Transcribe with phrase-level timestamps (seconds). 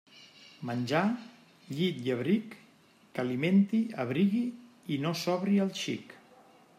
[0.67, 1.01] Menjar,
[1.79, 2.55] llit i abric,
[3.17, 4.43] que alimenti, abrigui
[4.97, 6.21] i no sobri al xic.